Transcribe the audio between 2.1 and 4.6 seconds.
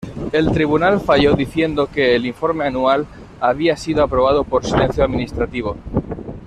el informe anual había sido aprobado